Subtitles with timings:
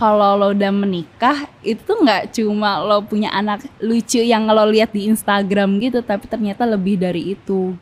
[0.00, 5.04] kalau lo udah menikah itu nggak cuma lo punya anak lucu yang lo lihat di
[5.12, 7.76] Instagram gitu tapi ternyata lebih dari itu.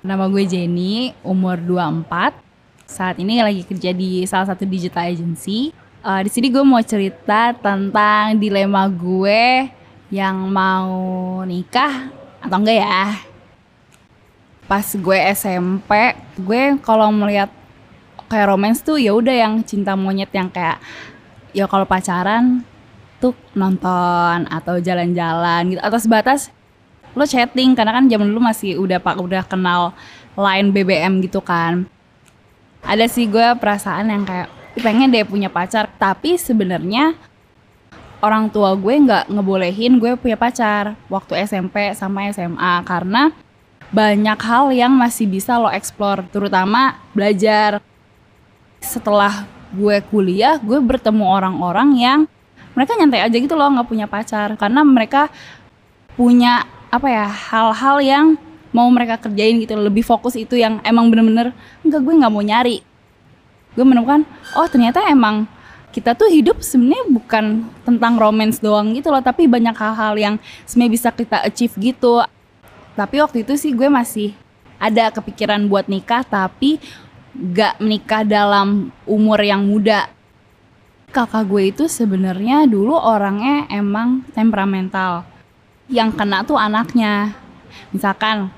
[0.00, 2.32] Nama gue Jenny umur 24
[2.88, 5.76] saat ini lagi kerja di salah satu digital agency.
[6.00, 9.68] Uh, di sini gue mau cerita tentang dilema gue
[10.08, 10.96] yang mau
[11.44, 12.08] nikah
[12.40, 13.20] atau enggak ya.
[14.64, 17.52] Pas gue SMP gue kalau melihat
[18.32, 20.80] kayak romance tuh ya udah yang cinta monyet yang kayak
[21.56, 22.62] ya kalau pacaran
[23.18, 26.54] tuh nonton atau jalan-jalan gitu atau sebatas
[27.18, 29.90] lo chatting karena kan zaman dulu masih udah pak udah kenal
[30.38, 31.90] line BBM gitu kan.
[32.86, 34.48] Ada sih gue perasaan yang kayak
[34.78, 37.18] pengen deh punya pacar tapi sebenarnya
[38.22, 43.34] orang tua gue nggak ngebolehin gue punya pacar waktu SMP sama SMA karena
[43.90, 47.82] banyak hal yang masih bisa lo explore terutama belajar.
[48.78, 52.20] Setelah gue kuliah gue bertemu orang-orang yang
[52.78, 54.54] mereka nyantai aja gitu loh nggak punya pacar.
[54.54, 55.26] Karena mereka
[56.14, 58.26] punya apa ya hal-hal yang
[58.70, 59.74] mau mereka kerjain gitu.
[59.74, 61.50] Lebih fokus itu yang emang bener-bener
[61.82, 62.78] enggak gue nggak mau nyari.
[63.74, 64.22] Gue menemukan
[64.54, 65.50] oh ternyata emang
[65.90, 67.44] kita tuh hidup sebenarnya bukan
[67.82, 72.22] tentang romance doang gitu loh tapi banyak hal-hal yang sebenarnya bisa kita achieve gitu.
[72.94, 74.38] Tapi waktu itu sih gue masih
[74.78, 76.78] ada kepikiran buat nikah tapi
[77.38, 80.10] gak menikah dalam umur yang muda.
[81.08, 85.24] Kakak gue itu sebenarnya dulu orangnya emang temperamental.
[85.88, 87.32] Yang kena tuh anaknya.
[87.94, 88.52] Misalkan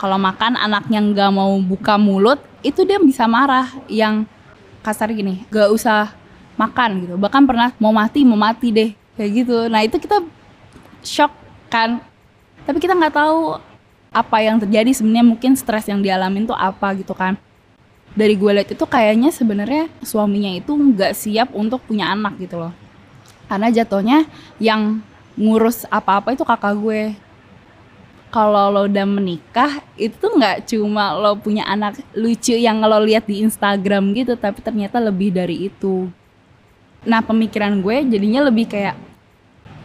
[0.00, 3.70] kalau makan anaknya nggak mau buka mulut itu dia bisa marah.
[3.86, 4.26] Yang
[4.82, 6.10] kasar gini gak usah
[6.58, 7.14] makan gitu.
[7.20, 9.56] Bahkan pernah mau mati mau mati deh kayak gitu.
[9.70, 10.24] Nah itu kita
[11.04, 11.30] shock
[11.70, 12.02] kan.
[12.66, 13.60] Tapi kita nggak tahu
[14.10, 15.30] apa yang terjadi sebenarnya.
[15.30, 17.38] Mungkin stres yang dialamin tuh apa gitu kan
[18.16, 22.72] dari gue lihat itu kayaknya sebenarnya suaminya itu nggak siap untuk punya anak gitu loh.
[23.46, 24.24] Karena jatuhnya
[24.56, 25.04] yang
[25.36, 27.02] ngurus apa-apa itu kakak gue.
[28.32, 33.28] Kalau lo udah menikah itu tuh nggak cuma lo punya anak lucu yang lo lihat
[33.28, 36.08] di Instagram gitu tapi ternyata lebih dari itu.
[37.06, 38.96] Nah pemikiran gue jadinya lebih kayak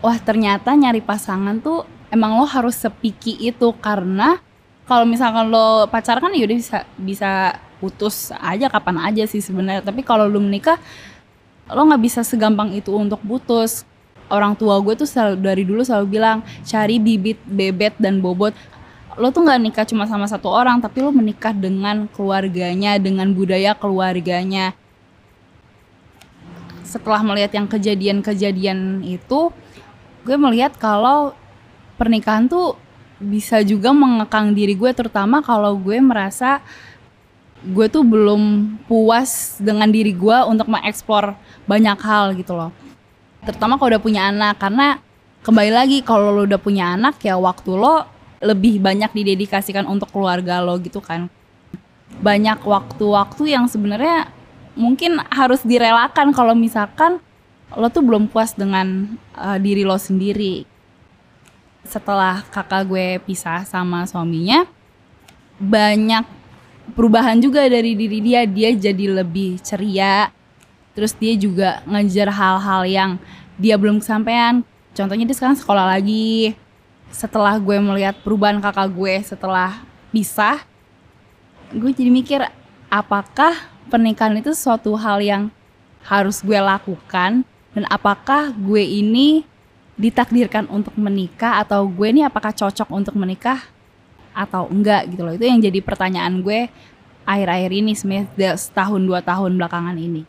[0.01, 3.75] wah ternyata nyari pasangan tuh emang lo harus sepiki itu.
[3.77, 4.39] Karena
[4.87, 7.31] kalau misalkan lo pacaran kan ya udah bisa bisa
[7.81, 9.81] putus aja kapan aja sih sebenarnya.
[9.81, 10.77] Tapi kalau lo menikah
[11.65, 13.89] lo nggak bisa segampang itu untuk putus.
[14.31, 18.53] Orang tua gue tuh selalu, dari dulu selalu bilang cari bibit bebet dan bobot.
[19.19, 23.73] Lo tuh nggak nikah cuma sama satu orang tapi lo menikah dengan keluarganya dengan budaya
[23.75, 24.77] keluarganya.
[26.85, 29.51] Setelah melihat yang kejadian-kejadian itu
[30.21, 31.33] gue melihat kalau
[31.97, 32.77] pernikahan tuh
[33.21, 36.65] bisa juga mengekang diri gue terutama kalau gue merasa
[37.61, 41.37] gue tuh belum puas dengan diri gue untuk mengeksplor
[41.69, 42.73] banyak hal gitu loh.
[43.45, 44.97] Terutama kalau udah punya anak karena
[45.45, 48.05] kembali lagi kalau lo udah punya anak ya waktu lo
[48.41, 51.29] lebih banyak didedikasikan untuk keluarga lo gitu kan.
[52.21, 54.29] Banyak waktu-waktu yang sebenarnya
[54.73, 57.21] mungkin harus direlakan kalau misalkan
[57.77, 60.65] lo tuh belum puas dengan uh, diri lo sendiri.
[61.85, 64.65] Setelah kakak gue pisah sama suaminya
[65.61, 66.40] banyak
[66.91, 68.43] perubahan juga dari diri dia.
[68.45, 70.29] Dia jadi lebih ceria.
[70.91, 73.11] Terus dia juga ngejar hal-hal yang
[73.55, 74.61] dia belum kesampaian.
[74.91, 76.53] Contohnya dia sekarang sekolah lagi.
[77.11, 80.63] Setelah gue melihat perubahan kakak gue setelah pisah
[81.71, 82.39] gue jadi mikir
[82.91, 83.55] apakah
[83.87, 85.43] pernikahan itu suatu hal yang
[86.03, 87.47] harus gue lakukan?
[87.71, 89.47] Dan apakah gue ini
[89.95, 91.63] ditakdirkan untuk menikah?
[91.63, 93.63] Atau gue ini apakah cocok untuk menikah
[94.31, 95.35] atau enggak gitu loh.
[95.35, 96.71] Itu yang jadi pertanyaan gue
[97.25, 100.23] akhir-akhir ini sebenarnya setahun dua tahun belakangan ini.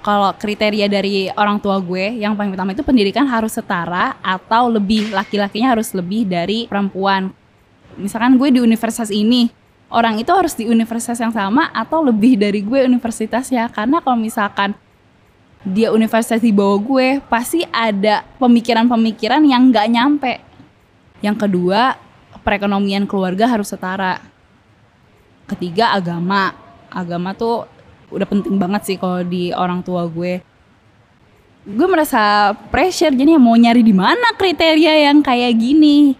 [0.00, 5.12] Kalau kriteria dari orang tua gue yang paling utama itu pendidikan harus setara atau lebih
[5.12, 7.36] laki-lakinya harus lebih dari perempuan.
[8.00, 9.52] Misalkan gue di universitas ini
[9.92, 13.68] orang itu harus di universitas yang sama atau lebih dari gue universitasnya?
[13.68, 14.72] Karena kalau misalkan
[15.60, 20.32] dia universitas di bawah gue pasti ada pemikiran-pemikiran yang nggak nyampe.
[21.20, 22.00] Yang kedua
[22.50, 24.18] perekonomian keluarga harus setara.
[25.46, 26.50] Ketiga agama.
[26.90, 27.70] Agama tuh
[28.10, 30.42] udah penting banget sih kalau di orang tua gue.
[31.62, 36.18] Gue merasa pressure jadi mau nyari di mana kriteria yang kayak gini?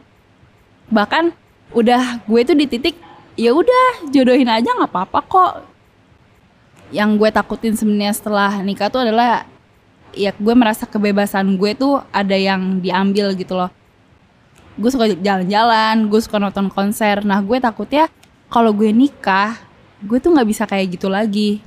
[0.86, 1.34] Bahkan
[1.74, 2.94] udah gue tuh di titik
[3.34, 5.52] ya udah jodohin aja nggak apa-apa kok.
[6.94, 9.50] Yang gue takutin sebenarnya setelah nikah tuh adalah
[10.14, 13.70] ya gue merasa kebebasan gue tuh ada yang diambil gitu loh
[14.78, 17.24] gue suka jalan-jalan gue suka nonton konser.
[17.26, 18.06] Nah gue takutnya
[18.50, 19.58] kalau gue nikah
[20.00, 21.60] gue tuh nggak bisa kayak gitu lagi.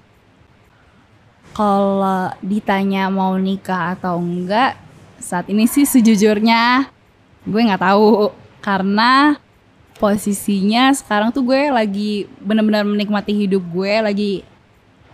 [1.54, 4.74] Kalau ditanya mau nikah atau enggak
[5.22, 6.90] saat ini sih sejujurnya
[7.46, 8.34] gue nggak tahu.
[8.64, 9.36] Karena
[10.00, 14.34] posisinya sekarang tuh gue lagi benar-benar menikmati hidup gue lagi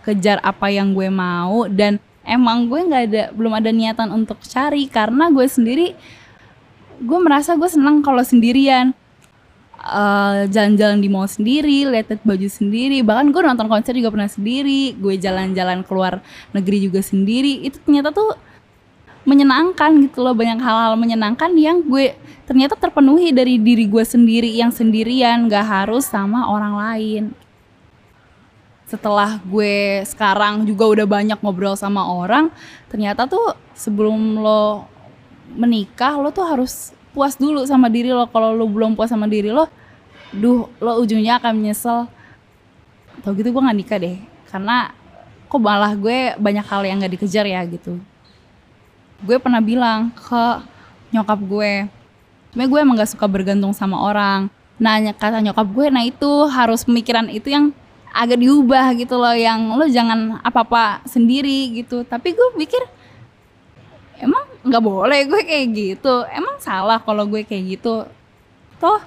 [0.00, 1.68] kejar apa yang gue mau.
[1.68, 4.88] Dan emang gue nggak ada belum ada niatan untuk cari.
[4.88, 5.92] Karena gue sendiri
[7.00, 8.92] gue merasa gue senang kalau sendirian
[9.80, 14.92] jalan jalan-jalan di mall sendiri, lihat baju sendiri, bahkan gue nonton konser juga pernah sendiri,
[14.92, 16.20] gue jalan-jalan keluar
[16.52, 18.36] negeri juga sendiri, itu ternyata tuh
[19.24, 22.12] menyenangkan gitu loh, banyak hal-hal menyenangkan yang gue
[22.44, 27.24] ternyata terpenuhi dari diri gue sendiri yang sendirian, gak harus sama orang lain.
[28.84, 32.52] Setelah gue sekarang juga udah banyak ngobrol sama orang,
[32.92, 34.84] ternyata tuh sebelum lo
[35.54, 38.26] menikah lo tuh harus puas dulu sama diri lo.
[38.30, 39.66] Kalau lo belum puas sama diri lo
[40.30, 42.06] duh lo ujungnya akan menyesal.
[43.20, 44.16] Atau gitu gue gak nikah deh.
[44.48, 44.94] Karena
[45.50, 47.98] kok malah gue banyak hal yang gak dikejar ya gitu.
[49.20, 50.44] Gue pernah bilang ke
[51.10, 51.72] nyokap gue
[52.50, 54.50] Cuma gue emang gak suka bergantung sama orang.
[54.80, 57.70] Nah kata nyokap gue nah itu harus pemikiran itu yang
[58.10, 62.02] agak diubah gitu loh Yang lo jangan apa-apa sendiri gitu.
[62.02, 62.82] Tapi gue pikir
[64.20, 66.24] emang nggak boleh gue kayak gitu.
[66.28, 68.06] Emang salah kalau gue kayak gitu.
[68.76, 69.00] Toh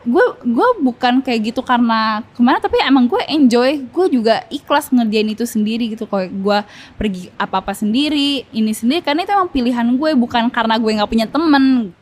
[0.00, 3.86] gue gue bukan kayak gitu karena ke mana tapi emang gue enjoy.
[3.88, 6.04] Gue juga ikhlas ngerjain itu sendiri gitu.
[6.10, 6.58] Kalau gue
[6.98, 11.10] pergi apa apa sendiri ini sendiri karena itu emang pilihan gue bukan karena gue nggak
[11.10, 11.94] punya temen.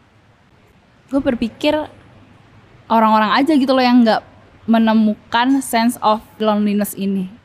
[1.09, 1.77] Gue berpikir
[2.89, 4.25] orang-orang aja gitu loh yang nggak
[4.69, 7.38] menemukan sense of loneliness ini